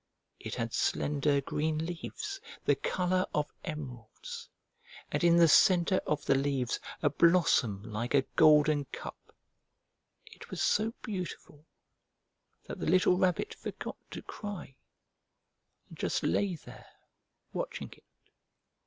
[0.39, 4.49] It had slender green leaves the colour of emeralds,
[5.11, 9.31] and in the centre of the leaves a blossom like a golden cup.
[10.25, 11.67] It was so beautiful
[12.63, 14.75] that the little Rabbit forgot to cry,
[15.87, 16.87] and just lay there
[17.53, 18.03] watching it.